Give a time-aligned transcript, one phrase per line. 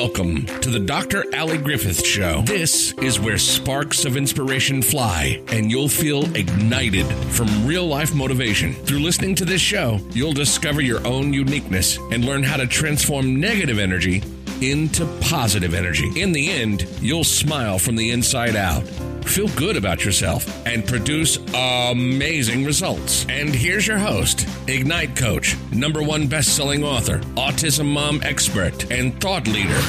[0.00, 1.24] Welcome to the Dr.
[1.36, 2.42] Ali Griffith Show.
[2.42, 8.74] This is where sparks of inspiration fly and you'll feel ignited from real life motivation.
[8.74, 13.40] Through listening to this show, you'll discover your own uniqueness and learn how to transform
[13.40, 14.22] negative energy
[14.60, 16.08] into positive energy.
[16.14, 18.84] In the end, you'll smile from the inside out
[19.28, 23.26] feel good about yourself, and produce amazing results.
[23.28, 29.46] And here's your host, Ignite Coach, number one best-selling author, autism mom expert, and thought
[29.46, 29.80] leader,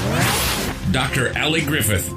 [0.91, 1.31] Dr.
[1.37, 2.07] Ali Griffith.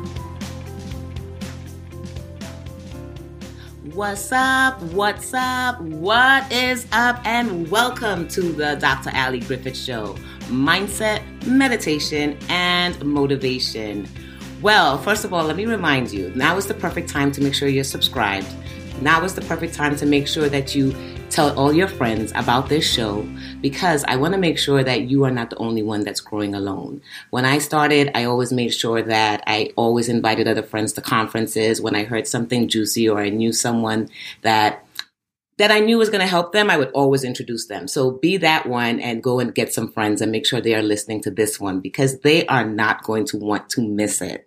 [3.95, 4.81] What's up?
[4.85, 5.81] What's up?
[5.81, 7.21] What is up?
[7.27, 9.11] And welcome to the Dr.
[9.15, 10.17] Ali Griffith Show
[10.49, 14.09] mindset, meditation, and motivation.
[14.63, 17.53] Well, first of all, let me remind you now is the perfect time to make
[17.53, 18.47] sure you're subscribed.
[19.01, 20.95] Now is the perfect time to make sure that you
[21.31, 23.27] tell all your friends about this show
[23.61, 26.55] because I want to make sure that you are not the only one that's growing
[26.55, 27.03] alone.
[27.31, 31.81] When I started, I always made sure that I always invited other friends to conferences
[31.81, 34.11] when I heard something juicy or I knew someone
[34.43, 34.85] that
[35.59, 37.87] that I knew was going to help them, I would always introduce them.
[37.87, 40.83] So be that one and go and get some friends and make sure they are
[40.83, 44.47] listening to this one because they are not going to want to miss it.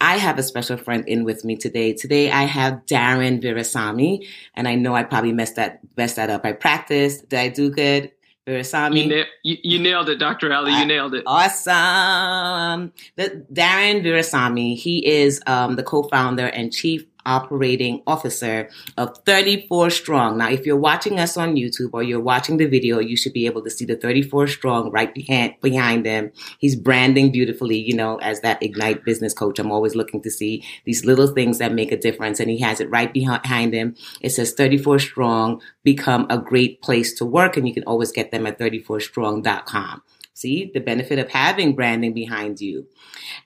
[0.00, 1.94] I have a special friend in with me today.
[1.94, 6.44] Today I have Darren Virassammy and I know I probably messed that, messed that up.
[6.44, 7.28] I practiced.
[7.30, 8.12] Did I do good?
[8.46, 9.04] Virassammy.
[9.04, 10.52] You, na- you, you, nailed it, Dr.
[10.52, 10.72] Ali.
[10.72, 11.24] You nailed it.
[11.26, 12.92] Awesome.
[13.16, 20.38] The, Darren Virassammy, he is um, the co-founder and chief operating officer of 34 Strong.
[20.38, 23.46] Now, if you're watching us on YouTube or you're watching the video, you should be
[23.46, 26.32] able to see the 34 Strong right behind, behind him.
[26.58, 29.58] He's branding beautifully, you know, as that Ignite business coach.
[29.58, 32.40] I'm always looking to see these little things that make a difference.
[32.40, 33.96] And he has it right behind him.
[34.20, 37.56] It says 34 Strong, become a great place to work.
[37.56, 40.02] And you can always get them at 34strong.com.
[40.36, 42.88] See the benefit of having branding behind you.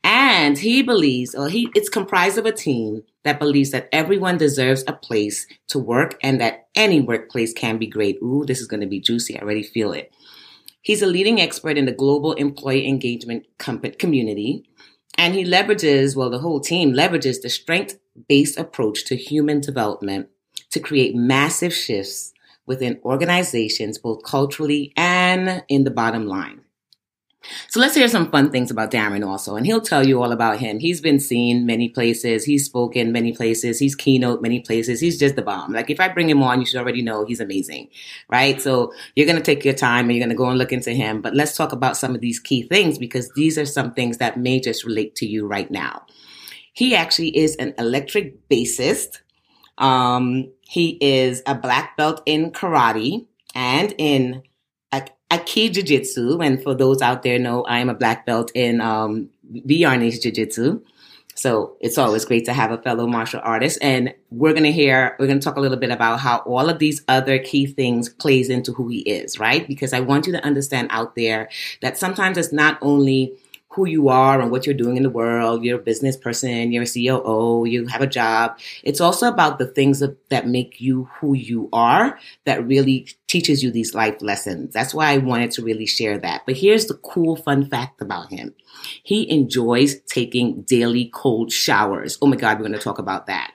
[0.03, 4.83] And he believes, or he, it's comprised of a team that believes that everyone deserves
[4.89, 8.19] a place to work and that any workplace can be great.
[8.21, 9.39] Ooh, this is going to be juicy.
[9.39, 10.13] I already feel it.
[10.83, 14.65] He's a leading expert in the global employee engagement community.
[15.17, 20.29] And he leverages, well, the whole team leverages the strength based approach to human development
[20.71, 22.33] to create massive shifts
[22.67, 26.60] within organizations, both culturally and in the bottom line.
[27.71, 30.59] So let's hear some fun things about Darren also, and he'll tell you all about
[30.59, 30.81] him.
[30.81, 32.45] He's been seen many places.
[32.45, 33.79] He's spoken many places.
[33.79, 34.99] He's keynote many places.
[34.99, 35.73] He's just the bomb.
[35.73, 37.89] Like if I bring him on, you should already know he's amazing,
[38.29, 38.61] right?
[38.61, 40.91] So you're going to take your time and you're going to go and look into
[40.91, 41.23] him.
[41.23, 44.37] But let's talk about some of these key things because these are some things that
[44.37, 46.07] may just relate to you right now.
[46.73, 49.21] He actually is an electric bassist.
[49.79, 54.43] Um, he is a black belt in karate and in
[55.31, 56.41] Aiki Jiu Jitsu.
[56.41, 60.33] And for those out there know, I am a black belt in um, Viarnese Jiu
[60.33, 60.83] Jitsu.
[61.35, 63.79] So it's always great to have a fellow martial artist.
[63.81, 66.69] And we're going to hear, we're going to talk a little bit about how all
[66.69, 69.67] of these other key things plays into who he is, right?
[69.67, 71.49] Because I want you to understand out there
[71.81, 73.33] that sometimes it's not only
[73.71, 75.65] who you are and what you're doing in the world.
[75.65, 78.59] You're a business person, you're a COO, you have a job.
[78.83, 83.63] It's also about the things that, that make you who you are that really teaches
[83.63, 84.75] you these life lessons.
[84.75, 86.43] That's why I wanted to really share that.
[86.47, 88.55] But here's the cool fun fact about him.
[89.05, 92.19] He enjoys taking daily cold showers.
[92.21, 93.53] Oh my God, we're going to talk about that.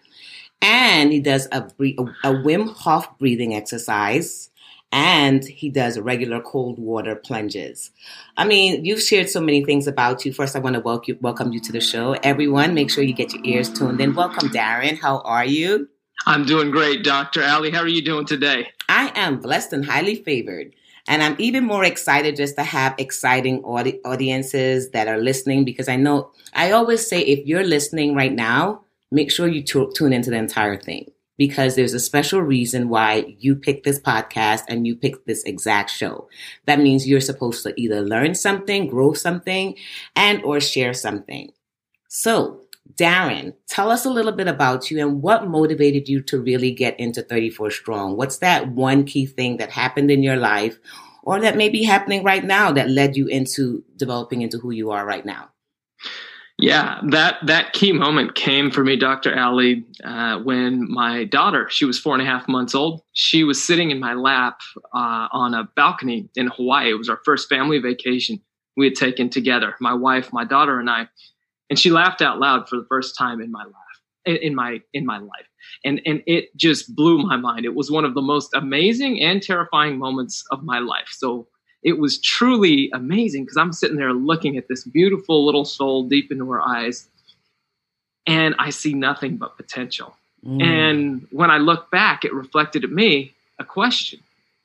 [0.62, 4.50] And he does a, a Wim Hof breathing exercise
[4.96, 7.92] and he does regular cold water plunges.
[8.38, 10.32] I mean, you've shared so many things about you.
[10.32, 12.14] First, I want to welcome you, welcome you to the show.
[12.24, 14.16] Everyone, make sure you get your ears tuned in.
[14.16, 14.98] Welcome, Darren.
[14.98, 15.90] How are you?
[16.26, 17.44] I'm doing great, Dr.
[17.44, 17.72] Ali.
[17.72, 18.70] How are you doing today?
[18.88, 20.74] I am blessed and highly favored.
[21.10, 25.90] And I'm even more excited just to have exciting audi- audiences that are listening because
[25.90, 30.14] I know I always say if you're listening right now, make sure you t- tune
[30.14, 34.88] into the entire thing because there's a special reason why you picked this podcast and
[34.88, 36.28] you picked this exact show.
[36.66, 39.76] That means you're supposed to either learn something, grow something,
[40.16, 41.52] and or share something.
[42.08, 42.62] So,
[42.94, 47.00] Darren, tell us a little bit about you and what motivated you to really get
[47.00, 48.16] into 34 Strong.
[48.16, 50.78] What's that one key thing that happened in your life
[51.24, 54.92] or that may be happening right now that led you into developing into who you
[54.92, 55.50] are right now?
[56.58, 59.38] Yeah, that that key moment came for me, Dr.
[59.38, 63.62] Ali, uh, when my daughter, she was four and a half months old, she was
[63.62, 64.62] sitting in my lap
[64.96, 66.92] uh, on a balcony in Hawaii.
[66.92, 68.42] It was our first family vacation
[68.78, 71.10] we had taken together, my wife, my daughter, and I,
[71.70, 75.06] and she laughed out loud for the first time in my life, in my in
[75.06, 75.48] my life,
[75.84, 77.66] and and it just blew my mind.
[77.66, 81.10] It was one of the most amazing and terrifying moments of my life.
[81.12, 81.50] So
[81.86, 86.32] it was truly amazing because I'm sitting there looking at this beautiful little soul deep
[86.32, 87.08] into her eyes,
[88.26, 90.18] and I see nothing but potential.
[90.44, 90.64] Mm.
[90.64, 94.20] And when I look back, it reflected at me a question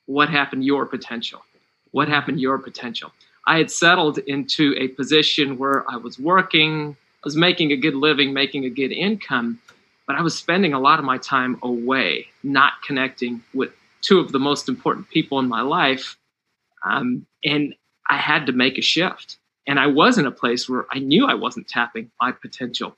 [0.06, 1.42] What happened to your potential?
[1.90, 3.12] What happened to your potential?
[3.46, 7.94] I had settled into a position where I was working, I was making a good
[7.94, 9.60] living, making a good income,
[10.06, 14.32] but I was spending a lot of my time away, not connecting with two of
[14.32, 16.16] the most important people in my life.
[16.84, 17.74] Um, and
[18.08, 19.38] I had to make a shift.
[19.66, 22.96] And I was in a place where I knew I wasn't tapping my potential.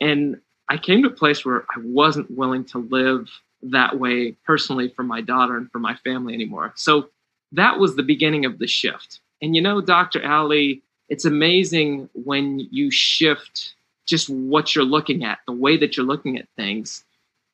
[0.00, 3.28] And I came to a place where I wasn't willing to live
[3.62, 6.72] that way personally for my daughter and for my family anymore.
[6.76, 7.08] So
[7.52, 9.20] that was the beginning of the shift.
[9.40, 10.24] And you know, Dr.
[10.28, 13.74] Ali, it's amazing when you shift
[14.06, 17.04] just what you're looking at, the way that you're looking at things,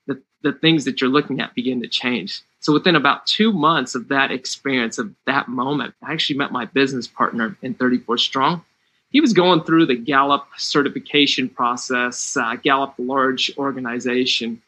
[0.06, 2.43] the, the things that you're looking at begin to change.
[2.64, 6.64] So within about two months of that experience, of that moment, I actually met my
[6.64, 8.64] business partner in 34 Strong.
[9.11, 14.62] He was going through the Gallup certification process, uh, Gallup, large organization.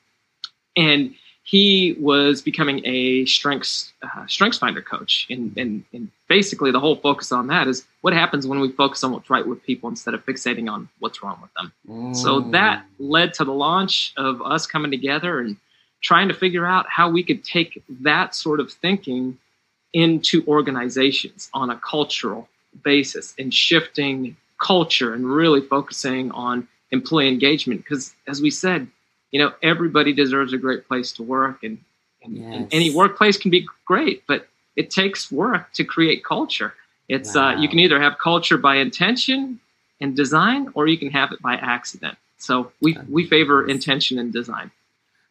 [0.76, 6.80] And he was becoming a strengths uh, strengths finder coach and, and and basically the
[6.80, 9.88] whole focus on that is what happens when we focus on what's right with people
[9.88, 12.16] instead of fixating on what's wrong with them mm.
[12.16, 15.56] so that led to the launch of us coming together and
[16.06, 19.38] trying to figure out how we could take that sort of thinking
[19.92, 22.48] into organizations on a cultural
[22.84, 28.86] basis and shifting culture and really focusing on employee engagement because as we said
[29.36, 31.78] you know, everybody deserves a great place to work, and,
[32.22, 32.54] and, yes.
[32.54, 36.72] and any workplace can be great, but it takes work to create culture.
[37.08, 37.48] It's wow.
[37.48, 39.60] uh, you can either have culture by intention
[40.00, 42.16] and design, or you can have it by accident.
[42.38, 44.70] So we we favor intention and design.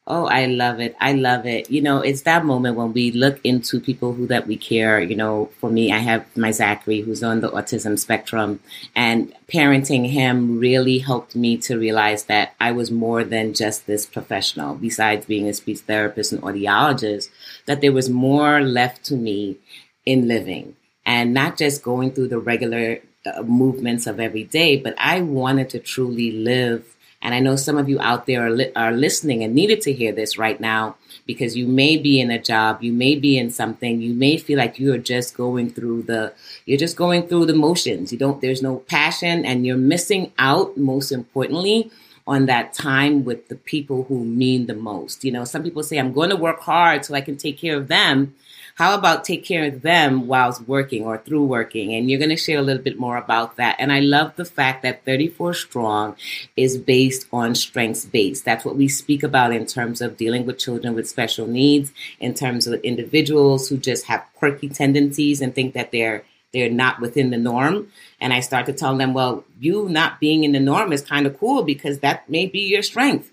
[0.08, 0.96] Oh, I love it.
[1.02, 1.72] I love it.
[1.72, 5.00] You know, it's that moment when we look into people who that we care.
[5.00, 8.60] You know, for me, I have my Zachary who's on the autism spectrum
[8.96, 14.06] and parenting him really helped me to realize that I was more than just this
[14.06, 14.76] professional.
[14.76, 17.30] Besides being a speech therapist and audiologist,
[17.66, 19.58] that there was more left to me
[20.06, 24.94] in living and not just going through the regular uh, movements of every day, but
[25.00, 26.95] I wanted to truly live
[27.26, 29.92] and I know some of you out there are, li- are listening and needed to
[29.92, 30.96] hear this right now
[31.26, 34.60] because you may be in a job, you may be in something, you may feel
[34.60, 36.32] like you are just going through the,
[36.68, 38.12] you're just going through the motions.
[38.12, 41.90] You don't, there's no passion and you're missing out, most importantly,
[42.28, 45.26] on that time with the people who mean the most.
[45.26, 47.76] You know, some people say, I'm going to work hard so I can take care
[47.76, 48.36] of them.
[48.76, 51.94] How about take care of them whilst working or through working?
[51.94, 53.78] And you're going to share a little bit more about that.
[53.80, 56.18] And I love the fact that 34 Strong
[56.58, 58.44] is based on strengths based.
[58.44, 62.34] That's what we speak about in terms of dealing with children with special needs, in
[62.34, 67.32] terms of individuals who just have quirky tendencies and think that they're they're not within
[67.32, 67.92] the norm.
[68.20, 71.26] And I start to tell them, well, you not being in the norm is kind
[71.28, 73.32] of cool because that may be your strength.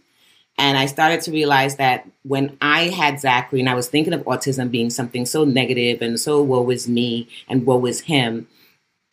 [0.59, 4.23] And I started to realize that when I had Zachary and I was thinking of
[4.25, 8.47] autism being something so negative and so woe is me and woe is him,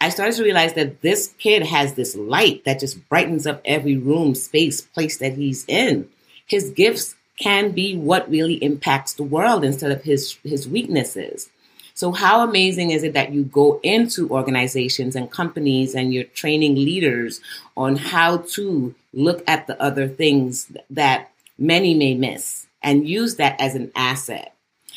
[0.02, 3.98] I started to realize that this kid has this light that just brightens up every
[3.98, 6.10] room, space, place that he's in.
[6.46, 11.50] His gifts can be what really impacts the world instead of his his weaknesses.
[11.94, 16.76] So how amazing is it that you go into organizations and companies and you're training
[16.76, 17.42] leaders
[17.76, 23.60] on how to look at the other things that many may miss and use that
[23.60, 24.56] as an asset.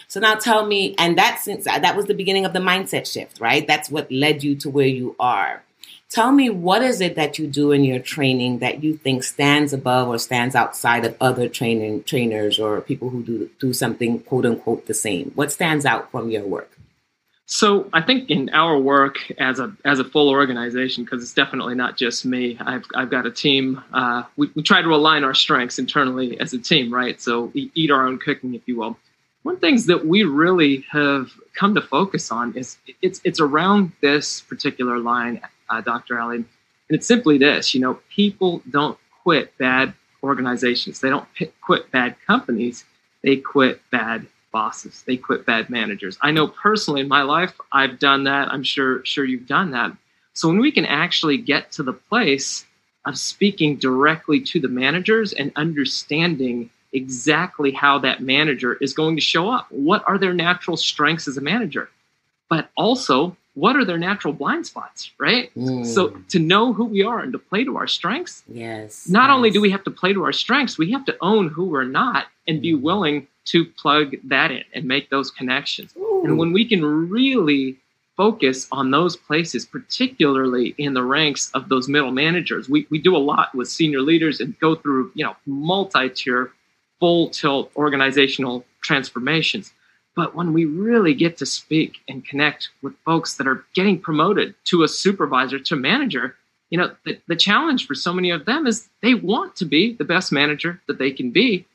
[0.08, 3.40] So now tell me, and that since that was the beginning of the mindset shift,
[3.40, 3.66] right?
[3.66, 5.62] That's what led you to where you are.
[6.10, 9.72] Tell me what is it that you do in your training that you think stands
[9.72, 14.44] above or stands outside of other training trainers or people who do do something quote
[14.44, 15.32] unquote the same?
[15.34, 16.70] What stands out from your work?
[17.54, 21.74] So I think in our work as a as a full organization, because it's definitely
[21.74, 22.56] not just me.
[22.58, 23.84] I've I've got a team.
[23.92, 27.20] Uh, we we try to align our strengths internally as a team, right?
[27.20, 28.96] So we eat our own cooking, if you will.
[29.42, 34.40] One things that we really have come to focus on is it's it's around this
[34.40, 36.18] particular line, uh, Dr.
[36.18, 36.46] Ali, and
[36.88, 39.92] it's simply this: you know, people don't quit bad
[40.22, 41.00] organizations.
[41.00, 41.28] They don't
[41.60, 42.86] quit bad companies.
[43.22, 45.02] They quit bad bosses.
[45.06, 46.18] They quit bad managers.
[46.20, 48.48] I know personally in my life, I've done that.
[48.48, 49.92] I'm sure sure you've done that.
[50.34, 52.64] So when we can actually get to the place
[53.04, 59.22] of speaking directly to the managers and understanding exactly how that manager is going to
[59.22, 59.66] show up.
[59.70, 61.88] What are their natural strengths as a manager?
[62.48, 65.50] But also, what are their natural blind spots, right?
[65.56, 65.86] Mm.
[65.86, 68.42] So to know who we are and to play to our strengths.
[68.46, 69.08] Yes.
[69.08, 69.34] Not yes.
[69.34, 71.84] only do we have to play to our strengths, we have to own who we're
[71.84, 72.80] not and be mm.
[72.80, 75.94] willing to plug that in and make those connections.
[75.96, 76.22] Ooh.
[76.24, 77.78] And when we can really
[78.16, 82.68] focus on those places, particularly in the ranks of those middle managers.
[82.68, 86.52] We, we do a lot with senior leaders and go through, you know, multi-tier,
[87.00, 89.72] full tilt organizational transformations.
[90.14, 94.54] But when we really get to speak and connect with folks that are getting promoted
[94.66, 96.36] to a supervisor, to manager,
[96.68, 99.94] you know, the, the challenge for so many of them is they want to be
[99.94, 101.66] the best manager that they can be,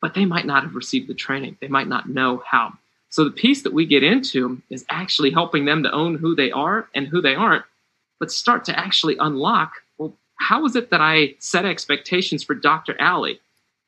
[0.00, 1.56] but they might not have received the training.
[1.60, 2.72] They might not know how.
[3.10, 6.50] So the piece that we get into is actually helping them to own who they
[6.52, 7.64] are and who they aren't,
[8.18, 12.96] but start to actually unlock well, how is it that I set expectations for Dr.
[13.00, 13.40] Ali?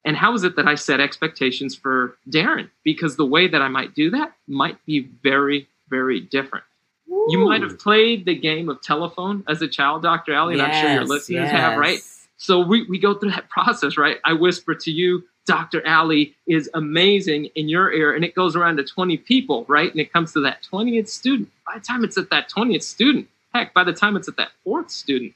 [0.05, 2.69] And how is it that I set expectations for Darren?
[2.83, 6.65] Because the way that I might do that might be very, very different.
[7.09, 7.27] Ooh.
[7.29, 10.35] You might have played the game of telephone as a child, Dr.
[10.35, 11.51] Ali, and yes, I'm sure your listeners yes.
[11.53, 12.01] have, right?
[12.39, 14.17] So we, we go through that process, right?
[14.25, 15.87] I whisper to you, Dr.
[15.87, 19.91] Ali is amazing in your ear, and it goes around to 20 people, right?
[19.91, 21.51] And it comes to that 20th student.
[21.67, 24.51] By the time it's at that 20th student, heck, by the time it's at that
[24.65, 25.35] fourth student,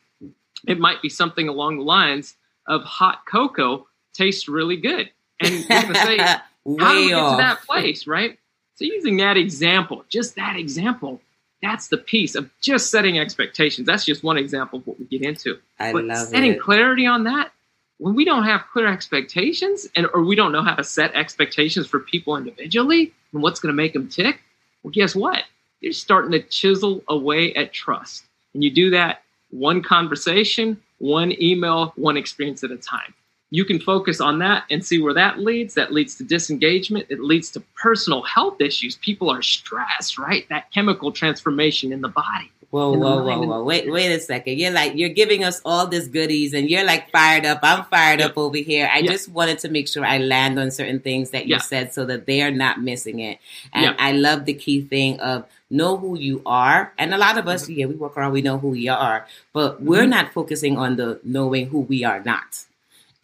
[0.67, 2.37] it might be something along the lines
[2.67, 5.11] of hot cocoa tastes really good.
[5.41, 8.39] And you're going to say, how do we get to that place, right?
[8.77, 11.21] So using that example, just that example,
[11.63, 13.87] that's the piece of just setting expectations.
[13.87, 15.59] That's just one example of what we get into.
[15.79, 16.61] I but love setting it.
[16.61, 17.53] clarity on that,
[17.99, 21.87] when we don't have clear expectations and or we don't know how to set expectations
[21.87, 24.41] for people individually and what's going to make them tick,
[24.83, 25.45] well, guess what?
[25.81, 28.25] You're starting to chisel away at trust.
[28.55, 33.15] And you do that one conversation, one email, one experience at a time
[33.51, 35.75] you can focus on that and see where that leads.
[35.75, 37.07] That leads to disengagement.
[37.09, 38.97] It leads to personal health issues.
[38.97, 40.49] People are stressed, right?
[40.49, 42.51] That chemical transformation in the body.
[42.77, 43.65] Whoa, whoa, whoa, whoa.
[43.65, 44.59] Wait, wait a second.
[44.59, 47.61] You're like, you're giving us all this goodies and you're like fired up.
[47.63, 48.87] I'm fired up over here.
[48.93, 52.05] I just wanted to make sure I land on certain things that you said so
[52.05, 53.39] that they're not missing it.
[53.73, 56.93] And I love the key thing of know who you are.
[56.99, 57.73] And a lot of us, mm-hmm.
[57.73, 60.11] yeah, we work around, we know who we are, but we're mm-hmm.
[60.11, 62.63] not focusing on the knowing who we are not.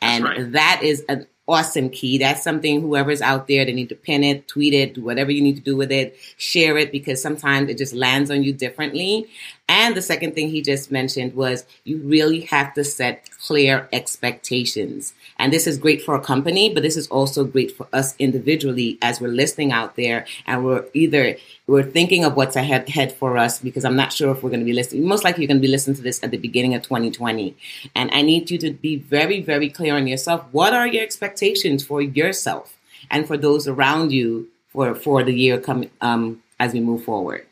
[0.01, 0.53] And right.
[0.53, 2.19] that is an awesome key.
[2.19, 5.43] That's something whoever's out there, they need to pin it, tweet it, do whatever you
[5.43, 9.29] need to do with it, share it because sometimes it just lands on you differently.
[9.73, 15.15] And the second thing he just mentioned was you really have to set clear expectations.
[15.39, 18.99] And this is great for a company, but this is also great for us individually
[19.01, 21.37] as we're listening out there and we're either
[21.67, 24.61] we're thinking of what's ahead, ahead for us because I'm not sure if we're going
[24.61, 25.07] to be listening.
[25.07, 27.57] Most likely you're going to be listening to this at the beginning of 2020.
[27.95, 30.45] And I need you to be very, very clear on yourself.
[30.53, 32.77] What are your expectations for yourself
[33.11, 37.47] and for those around you for, for the year coming, um, as we move forward?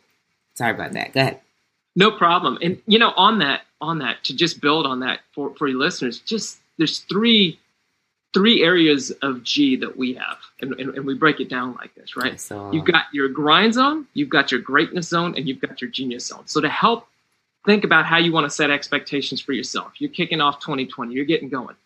[0.52, 1.14] Sorry about that.
[1.14, 1.40] Go ahead.
[2.00, 2.56] No problem.
[2.62, 5.78] And you know, on that, on that, to just build on that for, for your
[5.78, 7.60] listeners, just there's three
[8.32, 11.94] three areas of G that we have, and, and, and we break it down like
[11.96, 12.40] this, right?
[12.40, 12.70] So, uh-huh.
[12.72, 16.26] you've got your grind zone, you've got your greatness zone, and you've got your genius
[16.26, 16.46] zone.
[16.46, 17.06] So to help
[17.66, 21.26] think about how you want to set expectations for yourself, you're kicking off 2020, you're
[21.26, 21.76] getting going.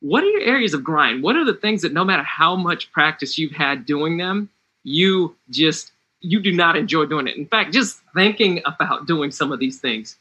[0.00, 1.22] What are your areas of grind?
[1.22, 4.48] What are the things that no matter how much practice you've had doing them,
[4.84, 7.36] you just you do not enjoy doing it.
[7.36, 10.16] In fact, just thinking about doing some of these things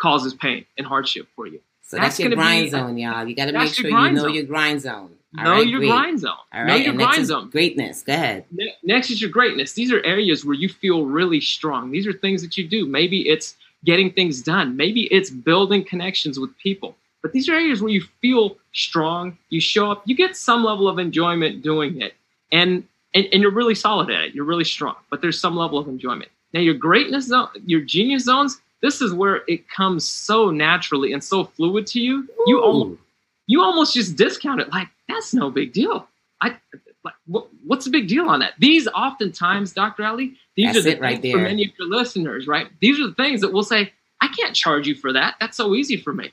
[0.00, 1.60] causes pain and hardship for you.
[1.82, 3.26] So that's, that's your grind zone, y'all.
[3.26, 4.34] You got to make sure you know zone.
[4.34, 5.10] your grind zone.
[5.36, 5.90] All know right, your great.
[5.90, 6.30] grind zone.
[6.52, 7.50] All right, know your grind zone.
[7.50, 8.02] Greatness.
[8.02, 8.44] Go ahead.
[8.52, 9.72] Ne- next is your greatness.
[9.72, 11.90] These are areas where you feel really strong.
[11.90, 12.86] These are things that you do.
[12.86, 14.76] Maybe it's getting things done.
[14.76, 16.96] Maybe it's building connections with people.
[17.20, 19.36] But these are areas where you feel strong.
[19.50, 20.02] You show up.
[20.06, 22.14] You get some level of enjoyment doing it,
[22.52, 22.84] and
[23.14, 24.34] and, and you're really solid at it.
[24.34, 24.96] You're really strong.
[25.10, 26.30] But there's some level of enjoyment.
[26.52, 31.24] Now your greatness zone, your genius zones this is where it comes so naturally and
[31.24, 32.18] so fluid to you.
[32.18, 32.44] Ooh.
[32.46, 33.00] You almost,
[33.46, 36.06] you almost just discount it like that's no big deal.
[36.42, 36.54] I
[37.02, 38.52] like what, what's the big deal on that?
[38.58, 40.04] These oftentimes, Dr.
[40.04, 42.66] Ali, these that's are the right for many of your listeners, right?
[42.82, 43.90] These are the things that we'll say,
[44.20, 45.36] I can't charge you for that.
[45.40, 46.30] That's so easy for me.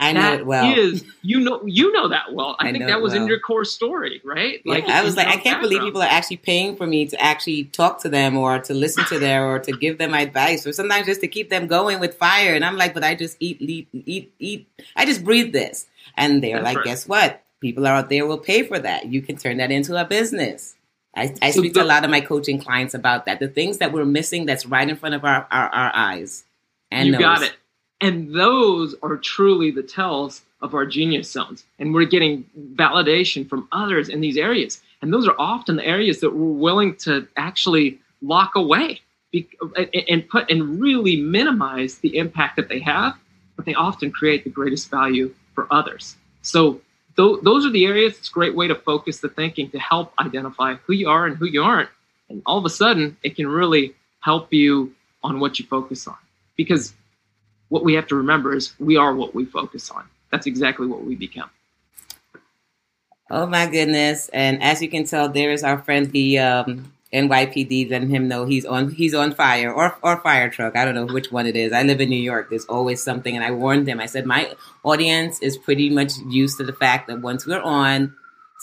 [0.00, 0.78] I know that it well.
[0.78, 2.56] Is, you know you know that well.
[2.58, 3.22] I, I think that was well.
[3.22, 4.60] in your core story, right?
[4.64, 7.20] Yeah, like I was like, I can't believe people are actually paying for me to
[7.20, 10.72] actually talk to them or to listen to them or to give them advice or
[10.72, 12.54] sometimes just to keep them going with fire.
[12.54, 14.68] And I'm like, but I just eat, eat, eat, eat.
[14.96, 15.86] I just breathe this.
[16.16, 16.84] And they're That's like, right.
[16.84, 17.42] guess what?
[17.60, 19.06] People are out there will pay for that.
[19.06, 20.74] You can turn that into a business.
[21.14, 23.38] I, I speak to a lot of my coaching clients about that.
[23.38, 26.44] The things that we're missing that's right in front of our, our, our eyes.
[26.90, 27.20] And you nose.
[27.20, 27.52] got it.
[28.02, 31.64] And those are truly the tells of our genius zones.
[31.78, 32.44] And we're getting
[32.74, 34.82] validation from others in these areas.
[35.00, 39.00] And those are often the areas that we're willing to actually lock away
[40.08, 43.16] and put and really minimize the impact that they have,
[43.56, 46.16] but they often create the greatest value for others.
[46.42, 46.80] So
[47.16, 48.18] those are the areas.
[48.18, 51.36] It's a great way to focus the thinking to help identify who you are and
[51.36, 51.88] who you aren't.
[52.28, 56.16] And all of a sudden, it can really help you on what you focus on.
[56.56, 56.94] Because
[57.72, 60.04] what we have to remember is we are what we focus on.
[60.30, 61.48] That's exactly what we become.
[63.30, 64.28] Oh my goodness!
[64.28, 68.44] And as you can tell, there is our friend the um, NYPD letting him know
[68.44, 70.76] he's on he's on fire or or fire truck.
[70.76, 71.72] I don't know which one it is.
[71.72, 72.50] I live in New York.
[72.50, 74.00] There's always something, and I warned them.
[74.00, 74.52] I said my
[74.82, 78.14] audience is pretty much used to the fact that once we're on,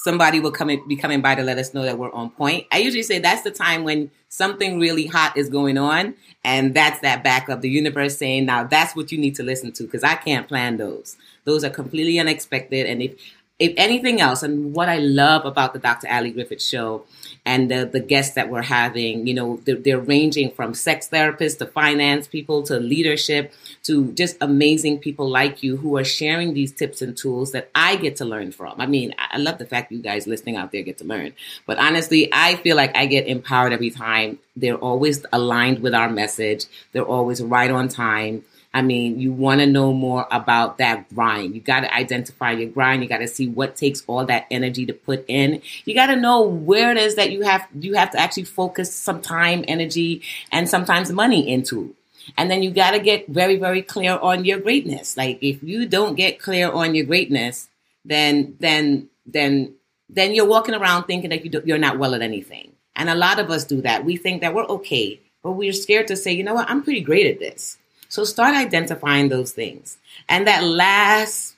[0.03, 2.65] somebody will come in, be coming by to let us know that we're on point.
[2.71, 7.01] I usually say that's the time when something really hot is going on, and that's
[7.01, 7.61] that backup.
[7.61, 10.77] The universe saying, "Now that's what you need to listen to," because I can't plan
[10.77, 11.17] those.
[11.43, 13.15] Those are completely unexpected, and if
[13.59, 16.07] if anything else, and what I love about the Dr.
[16.09, 17.03] Ali Griffith show
[17.45, 21.57] and the, the guests that we're having, you know, they're, they're, ranging from sex therapists
[21.57, 26.71] to finance people to leadership to just amazing people like you who are sharing these
[26.71, 28.79] tips and tools that I get to learn from.
[28.79, 31.33] I mean, I love the fact you guys listening out there get to learn,
[31.65, 34.39] but honestly, I feel like I get empowered every time.
[34.55, 36.65] They're always aligned with our message.
[36.93, 41.55] They're always right on time I mean, you want to know more about that grind.
[41.55, 43.01] You got to identify your grind.
[43.01, 45.61] You got to see what takes all that energy to put in.
[45.85, 48.93] You got to know where it is that you have you have to actually focus
[48.93, 50.21] some time, energy,
[50.51, 51.95] and sometimes money into.
[52.37, 55.17] And then you got to get very, very clear on your greatness.
[55.17, 57.69] Like if you don't get clear on your greatness,
[58.05, 59.73] then then then
[60.09, 62.73] then you're walking around thinking that you you're not well at anything.
[62.95, 64.05] And a lot of us do that.
[64.05, 67.01] We think that we're okay, but we're scared to say, you know what, I'm pretty
[67.01, 67.78] great at this.
[68.09, 69.97] So start identifying those things.
[70.27, 71.55] And that last,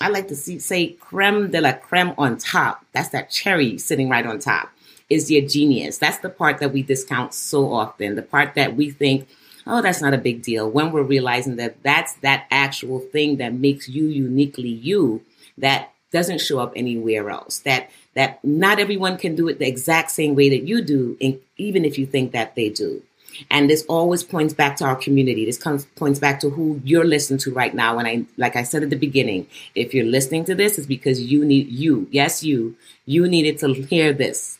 [0.00, 2.84] I like to see, say creme de la creme on top.
[2.92, 4.70] That's that cherry sitting right on top
[5.08, 5.98] is your genius.
[5.98, 8.14] That's the part that we discount so often.
[8.14, 9.26] The part that we think,
[9.66, 13.54] oh, that's not a big deal when we're realizing that that's that actual thing that
[13.54, 15.22] makes you uniquely you
[15.58, 17.60] that doesn't show up anywhere else.
[17.60, 21.38] That that not everyone can do it the exact same way that you do, and
[21.56, 23.02] even if you think that they do.
[23.50, 25.44] And this always points back to our community.
[25.44, 27.98] This comes points back to who you're listening to right now.
[27.98, 31.20] And I, like I said at the beginning, if you're listening to this, it's because
[31.20, 34.58] you need you, yes, you, you needed to hear this.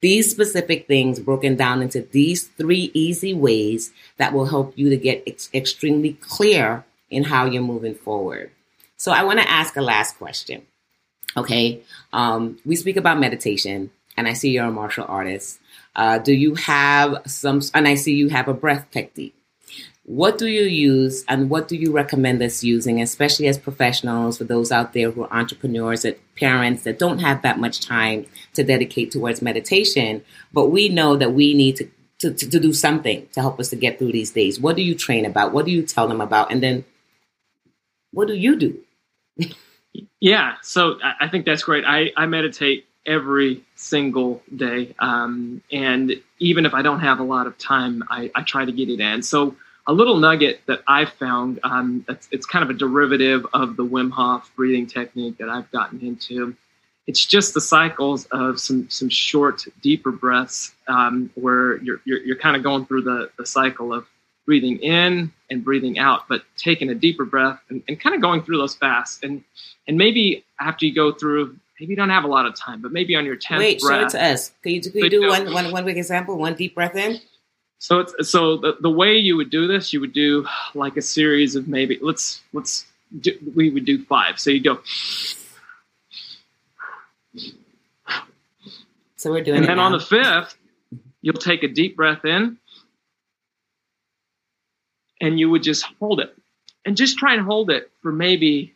[0.00, 4.96] These specific things broken down into these three easy ways that will help you to
[4.96, 8.50] get ex- extremely clear in how you're moving forward.
[8.96, 10.62] So I want to ask a last question.
[11.36, 11.82] Okay.
[12.12, 15.60] Um, we speak about meditation and I see you're a martial artist.
[15.94, 19.34] Uh, do you have some, and I see you have a breath technique.
[20.04, 24.44] What do you use and what do you recommend us using, especially as professionals, for
[24.44, 28.64] those out there who are entrepreneurs and parents that don't have that much time to
[28.64, 33.40] dedicate towards meditation, but we know that we need to, to, to do something to
[33.40, 34.58] help us to get through these days?
[34.58, 35.52] What do you train about?
[35.52, 36.50] What do you tell them about?
[36.50, 36.84] And then
[38.10, 38.80] what do you do?
[40.20, 41.84] yeah, so I think that's great.
[41.86, 44.94] I, I meditate every single day.
[44.98, 48.72] Um, and even if I don't have a lot of time, I, I, try to
[48.72, 49.22] get it in.
[49.22, 53.76] So a little nugget that I've found, um, it's, it's, kind of a derivative of
[53.76, 56.56] the Wim Hof breathing technique that I've gotten into.
[57.08, 62.38] It's just the cycles of some some short, deeper breaths um, where you're, you're, you're
[62.38, 64.06] kind of going through the, the cycle of
[64.46, 68.42] breathing in and breathing out, but taking a deeper breath and, and kind of going
[68.42, 69.24] through those fast.
[69.24, 69.42] And
[69.88, 72.92] and maybe after you go through maybe you don't have a lot of time, but
[72.92, 74.00] maybe on your 10th Wait, breath.
[74.00, 74.52] show it to us.
[74.62, 76.38] Can you, can you do one, one, one big example?
[76.38, 77.20] One deep breath in?
[77.80, 81.02] So it's so the, the way you would do this, you would do like a
[81.02, 82.86] series of maybe let's let's
[83.20, 84.38] do, we would do five.
[84.38, 84.78] So you go.
[89.16, 89.58] So we're doing.
[89.58, 89.86] And then now.
[89.86, 90.56] on the fifth,
[91.20, 92.58] you'll take a deep breath in,
[95.20, 96.32] and you would just hold it,
[96.84, 98.72] and just try and hold it for maybe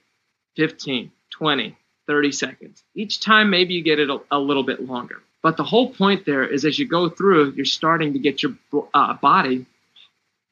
[0.56, 2.82] 15, 20, 30 seconds.
[2.94, 5.22] Each time, maybe you get it a, a little bit longer.
[5.42, 8.54] But the whole point there is as you go through, you're starting to get your
[8.92, 9.66] uh, body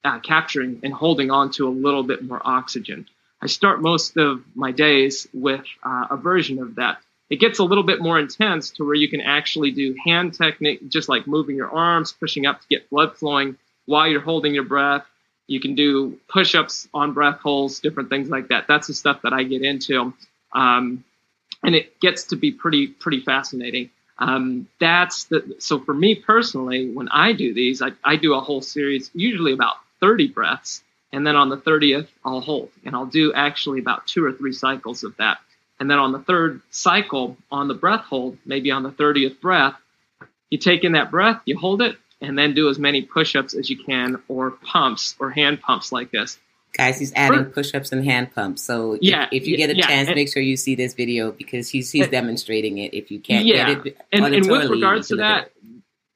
[0.04, 3.06] uh, capturing and holding on to a little bit more oxygen.
[3.40, 6.98] I start most of my days with uh, a version of that.
[7.30, 10.88] It gets a little bit more intense to where you can actually do hand technique,
[10.88, 14.64] just like moving your arms, pushing up to get blood flowing while you're holding your
[14.64, 15.04] breath.
[15.46, 18.66] You can do push ups on breath holds, different things like that.
[18.68, 20.14] That's the stuff that I get into.
[20.52, 21.04] Um,
[21.64, 23.90] and it gets to be pretty pretty fascinating.
[24.18, 28.40] Um, that's the so for me personally, when I do these, I, I do a
[28.40, 33.06] whole series, usually about 30 breaths, and then on the 30th, I'll hold, and I'll
[33.06, 35.38] do actually about two or three cycles of that.
[35.80, 39.74] And then on the third cycle, on the breath hold, maybe on the 30th breath,
[40.50, 43.68] you take in that breath, you hold it, and then do as many push-ups as
[43.68, 46.38] you can, or pumps, or hand pumps like this.
[46.76, 48.62] Guys, he's adding push-ups and hand pumps.
[48.62, 50.94] So yeah, if, if you get a yeah, chance, and, make sure you see this
[50.94, 52.92] video because he's he's demonstrating it.
[52.92, 53.74] If you can't yeah.
[53.74, 55.52] get it, and, and with regards to that,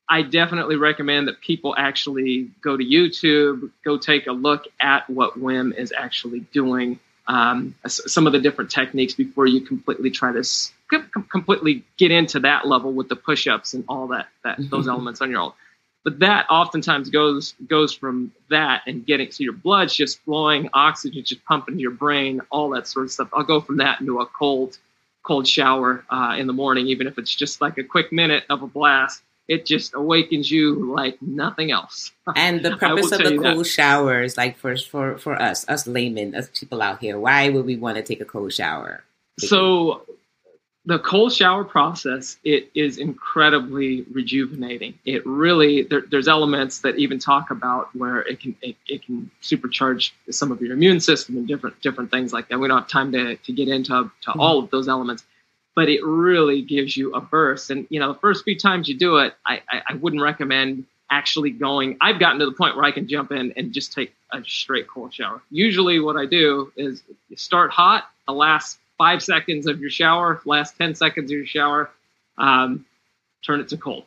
[0.09, 5.39] I definitely recommend that people actually go to YouTube, go take a look at what
[5.39, 10.43] Wim is actually doing, um, some of the different techniques before you completely try to
[11.31, 15.31] completely get into that level with the push-ups and all that, that those elements on
[15.31, 15.53] your own.
[16.05, 21.25] But that oftentimes goes goes from that and getting so your blood's just flowing, oxygen
[21.25, 23.29] just pumping to your brain, all that sort of stuff.
[23.33, 24.79] I'll go from that into a cold
[25.23, 28.63] cold shower uh, in the morning, even if it's just like a quick minute of
[28.63, 32.13] a blast it just awakens you like nothing else.
[32.37, 33.65] And the purpose of the cold that.
[33.65, 37.77] showers, like for for for us, us laymen, us people out here, why would we
[37.77, 39.03] want to take a cold shower?
[39.39, 40.05] So
[40.89, 44.99] the cold shower process it is incredibly rejuvenating.
[45.05, 49.31] It really there, there's elements that even talk about where it can it, it, can
[49.43, 52.59] supercharge some of your immune system and different different things like that.
[52.59, 54.41] We don't have time to to get into to mm-hmm.
[54.41, 55.25] all of those elements
[55.77, 57.71] but it really gives you a burst.
[57.71, 60.87] And you know, the first few times you do it, I, I, I wouldn't recommend
[61.09, 61.99] actually going.
[62.01, 64.89] I've gotten to the point where I can jump in and just take a straight
[64.89, 65.41] cold shower.
[65.51, 67.03] Usually, what I do is
[67.37, 71.91] start hot, the last five seconds of your shower, last ten seconds of your shower,
[72.37, 72.85] um,
[73.45, 74.05] turn it to cold.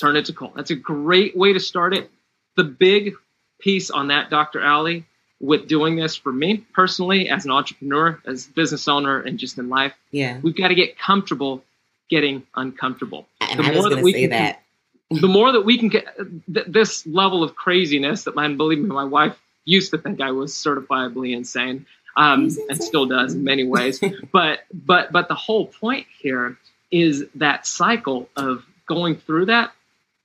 [0.00, 0.52] Turn it to cold.
[0.54, 2.10] That's a great way to start it.
[2.56, 3.14] The big
[3.60, 4.64] piece on that, Dr.
[4.64, 5.04] Ali,
[5.40, 9.68] with doing this for me personally as an entrepreneur, as business owner, and just in
[9.68, 9.94] life.
[10.12, 11.62] Yeah, we've got to get comfortable
[12.08, 13.26] getting uncomfortable.
[13.40, 14.62] And the I was going to say can, that.
[15.10, 16.06] the more that we can get
[16.52, 20.32] th- this level of craziness that, man, believe me, my wife used to think I
[20.32, 21.86] was certifiably insane,
[22.18, 24.00] um, and still does in many ways.
[24.32, 26.58] but but but the whole point here
[26.90, 29.72] is that cycle of going through that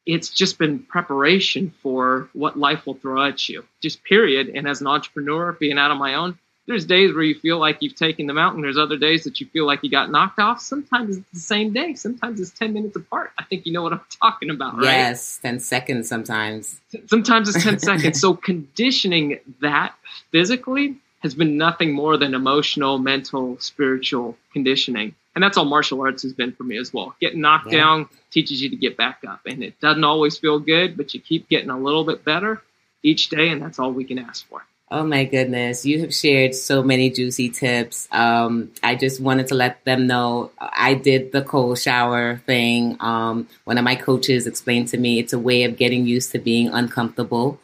[0.06, 4.49] it's just been preparation for what life will throw at you, just period.
[4.49, 7.77] And as an entrepreneur, being out on my own, there's days where you feel like
[7.82, 8.62] you've taken the mountain.
[8.62, 10.62] There's other days that you feel like you got knocked off.
[10.62, 11.93] Sometimes it's the same day.
[11.95, 13.32] Sometimes it's 10 minutes apart.
[13.38, 14.84] I think you know what I'm talking about, right?
[14.84, 16.79] Yes, 10 seconds sometimes.
[17.08, 18.19] Sometimes it's 10 seconds.
[18.19, 19.95] So conditioning that
[20.32, 25.15] physically has been nothing more than emotional, mental, spiritual conditioning.
[25.36, 27.15] And that's all martial arts has been for me as well.
[27.19, 27.79] Getting knocked yeah.
[27.79, 29.39] down teaches you to get back up.
[29.47, 32.62] And it doesn't always feel good, but you keep getting a little bit better
[33.01, 33.49] each day.
[33.49, 34.63] And that's all we can ask for.
[34.91, 35.88] Oh my goodness.
[35.88, 38.07] You have shared so many juicy tips.
[38.12, 42.97] Um, I just wanted to let them know I did the cold shower thing.
[42.99, 46.38] Um, one of my coaches explained to me it's a way of getting used to
[46.38, 47.59] being uncomfortable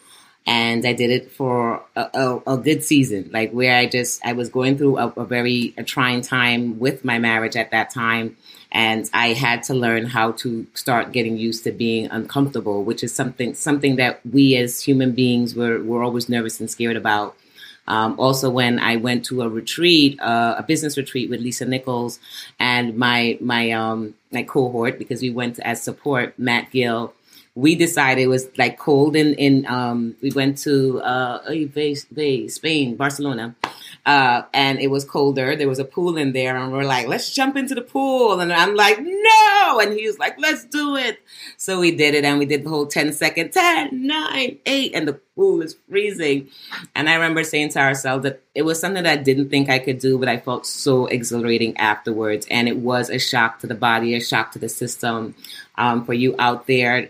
[0.49, 4.33] and I did it for a, a, a, good season, like where I just I
[4.33, 8.35] was going through a, a very trying time with my marriage at that time,
[8.71, 13.13] and I had to learn how to start getting used to being uncomfortable, which is
[13.13, 17.35] something something that we as human beings were were always nervous and scared about.
[17.87, 22.19] Um, also, when I went to a retreat, uh, a business retreat with Lisa Nichols
[22.59, 27.13] and my my um, my cohort, because we went as support, Matt Gill
[27.59, 31.41] we decided it was like cold in in um we went to uh
[32.47, 33.55] Spain, Barcelona.
[34.05, 35.55] Uh, and it was colder.
[35.55, 38.39] There was a pool in there, and we're like, let's jump into the pool.
[38.39, 39.79] And I'm like, no.
[39.79, 41.21] And he was like, let's do it.
[41.57, 45.07] So we did it, and we did the whole 10 second 10, 9, 8, and
[45.07, 46.47] the pool is freezing.
[46.95, 49.79] And I remember saying to ourselves that it was something that I didn't think I
[49.79, 52.47] could do, but I felt so exhilarating afterwards.
[52.49, 55.35] And it was a shock to the body, a shock to the system.
[55.77, 57.09] Um, for you out there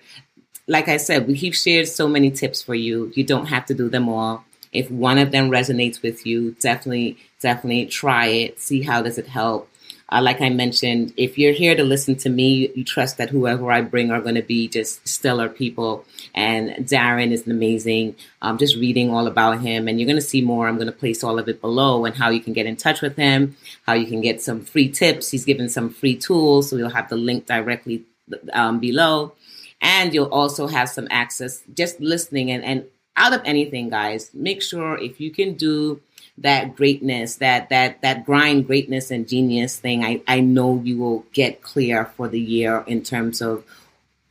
[0.70, 3.12] like I said, we've shared so many tips for you.
[3.16, 4.46] You don't have to do them all.
[4.72, 8.60] If one of them resonates with you, definitely, definitely try it.
[8.60, 9.68] See how does it help.
[10.12, 13.72] Uh, like I mentioned, if you're here to listen to me, you trust that whoever
[13.72, 16.06] I bring are going to be just stellar people.
[16.36, 18.16] And Darren is amazing.
[18.42, 20.68] I'm um, just reading all about him, and you're going to see more.
[20.68, 23.02] I'm going to place all of it below and how you can get in touch
[23.02, 25.32] with him, how you can get some free tips.
[25.32, 28.06] He's given some free tools, so we'll have the link directly
[28.54, 29.34] um, below.
[29.82, 34.62] And you'll also have some access just listening and, and out of anything, guys, make
[34.62, 36.02] sure if you can do
[36.38, 41.26] that greatness, that that that grind greatness and genius thing, I, I know you will
[41.34, 43.66] get clear for the year in terms of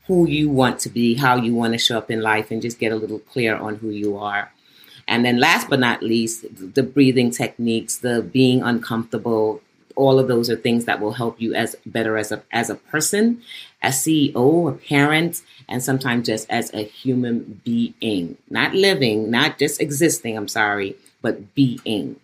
[0.07, 2.79] who you want to be, how you want to show up in life, and just
[2.79, 4.51] get a little clear on who you are.
[5.07, 9.61] And then last but not least, the breathing techniques, the being uncomfortable,
[9.99, 12.77] all of those are things that will help you as better as a as a
[12.77, 13.43] person,
[13.83, 19.81] as CEO, a parent, and sometimes just as a human being, not living, not just
[19.81, 20.37] existing.
[20.37, 22.21] I'm sorry, but being.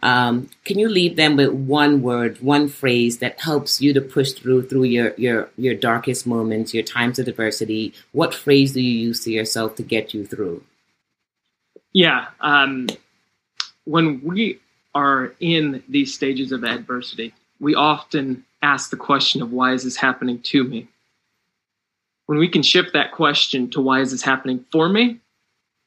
[0.00, 4.30] Um, can you leave them with one word, one phrase that helps you to push
[4.30, 7.92] through through your your your darkest moments, your times of adversity?
[8.12, 10.62] What phrase do you use to yourself to get you through?
[11.92, 12.86] Yeah, um,
[13.84, 14.60] when we
[14.98, 19.96] are in these stages of adversity, we often ask the question of why is this
[19.96, 20.88] happening to me?
[22.28, 25.18] when we can shift that question to why is this happening for me,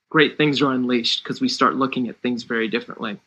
[0.10, 3.20] great things are unleashed because we start looking at things very differently.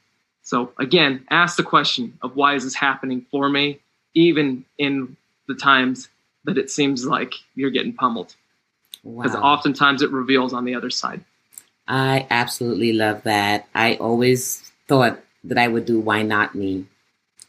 [0.42, 3.78] So again, ask the question of why is this happening for me,
[4.14, 5.16] even in
[5.46, 6.08] the times
[6.42, 8.34] that it seems like you're getting pummeled.
[9.04, 9.42] Because wow.
[9.42, 11.20] oftentimes it reveals on the other side.
[11.86, 13.68] I absolutely love that.
[13.76, 16.86] I always thought that I would do why not me.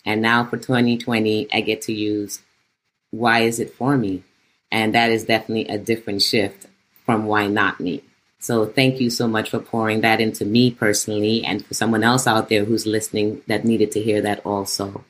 [0.06, 2.42] And now for 2020, I get to use
[3.12, 4.24] why is it for me?
[4.72, 6.68] And that is definitely a different shift
[7.06, 8.04] from why not me.
[8.40, 12.28] So thank you so much for pouring that into me personally and for someone else
[12.28, 15.04] out there who's listening that needed to hear that also.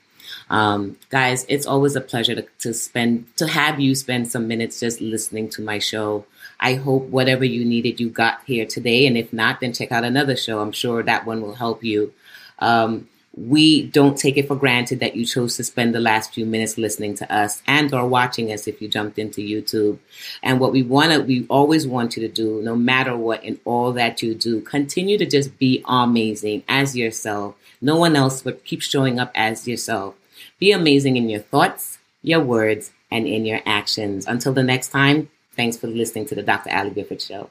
[0.49, 4.79] Um, guys, it's always a pleasure to, to spend, to have you spend some minutes
[4.79, 6.25] just listening to my show.
[6.59, 9.07] I hope whatever you needed, you got here today.
[9.07, 10.59] And if not, then check out another show.
[10.59, 12.13] I'm sure that one will help you.
[12.59, 16.45] Um, we don't take it for granted that you chose to spend the last few
[16.45, 19.99] minutes listening to us and or watching us if you jumped into YouTube.
[20.41, 23.59] And what we want to, we always want you to do, no matter what, in
[23.65, 27.55] all that you do, continue to just be amazing as yourself.
[27.81, 30.15] No one else, but keep showing up as yourself.
[30.57, 34.25] Be amazing in your thoughts, your words, and in your actions.
[34.25, 36.71] Until the next time, thanks for listening to the Dr.
[36.71, 37.49] Ali Griffith Show.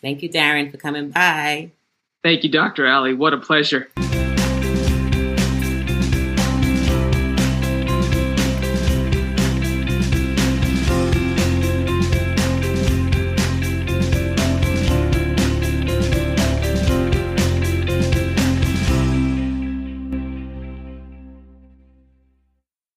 [0.00, 1.72] Thank you, Darren, for coming by.
[2.22, 2.86] Thank you, Dr.
[2.86, 3.12] Ali.
[3.12, 3.90] What a pleasure.